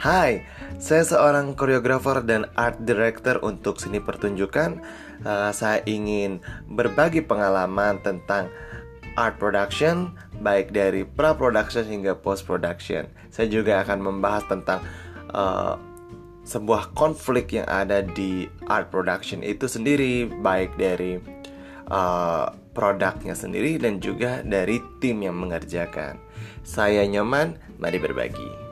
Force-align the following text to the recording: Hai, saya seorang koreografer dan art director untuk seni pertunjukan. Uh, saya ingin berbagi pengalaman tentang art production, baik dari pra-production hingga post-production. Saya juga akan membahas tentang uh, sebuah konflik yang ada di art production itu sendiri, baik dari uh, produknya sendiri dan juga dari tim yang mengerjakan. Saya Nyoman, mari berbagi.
Hai, 0.00 0.48
saya 0.80 1.04
seorang 1.04 1.52
koreografer 1.52 2.24
dan 2.24 2.48
art 2.56 2.80
director 2.88 3.36
untuk 3.44 3.76
seni 3.76 4.00
pertunjukan. 4.00 4.80
Uh, 5.28 5.52
saya 5.52 5.84
ingin 5.84 6.40
berbagi 6.72 7.20
pengalaman 7.20 8.00
tentang 8.00 8.48
art 9.20 9.36
production, 9.36 10.16
baik 10.40 10.72
dari 10.72 11.04
pra-production 11.04 11.84
hingga 11.84 12.16
post-production. 12.16 13.12
Saya 13.28 13.52
juga 13.52 13.84
akan 13.84 14.00
membahas 14.00 14.48
tentang 14.48 14.80
uh, 15.36 15.76
sebuah 16.48 16.96
konflik 16.96 17.60
yang 17.60 17.68
ada 17.68 18.00
di 18.00 18.48
art 18.72 18.88
production 18.88 19.44
itu 19.44 19.68
sendiri, 19.68 20.24
baik 20.40 20.80
dari 20.80 21.20
uh, 21.92 22.48
produknya 22.72 23.36
sendiri 23.36 23.76
dan 23.76 24.00
juga 24.00 24.40
dari 24.48 24.80
tim 24.96 25.20
yang 25.20 25.36
mengerjakan. 25.36 26.16
Saya 26.64 27.04
Nyoman, 27.04 27.60
mari 27.76 28.00
berbagi. 28.00 28.69